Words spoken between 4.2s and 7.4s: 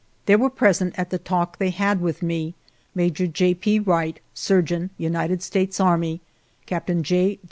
surgeon, United States Army; Captain J.